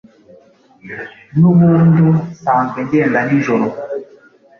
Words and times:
nubundu 1.37 2.07
nsanzwe 2.33 2.79
ngenda 2.85 3.19
n’ijoro“. 3.27 3.65